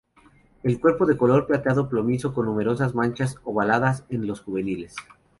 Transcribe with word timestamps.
El 0.63 0.79
cuerpo 0.81 1.05
de 1.05 1.15
color 1.15 1.45
plateado 1.45 1.87
plomizo 1.87 2.33
con 2.33 2.47
numerosas 2.47 2.95
manchas 2.95 3.35
ovaladas 3.43 4.03
en 4.09 4.25
los 4.25 4.41
juveniles. 4.41 4.95